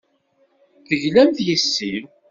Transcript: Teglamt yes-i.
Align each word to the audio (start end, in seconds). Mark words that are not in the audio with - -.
Teglamt 0.87 1.37
yes-i. 1.47 1.93